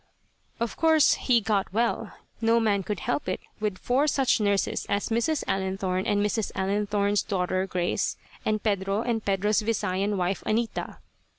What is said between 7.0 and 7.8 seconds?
daughter